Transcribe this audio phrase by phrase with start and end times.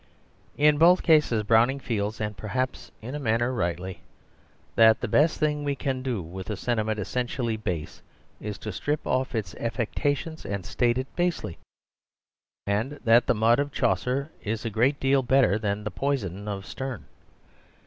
[0.57, 4.01] In both cases Browning feels, and perhaps in a manner rightly,
[4.73, 8.01] that the best thing we can do with a sentiment essentially base
[8.39, 11.59] is to strip off its affectations and state it basely,
[12.65, 16.65] and that the mud of Chaucer is a great deal better than the poison of
[16.65, 17.05] Sterne.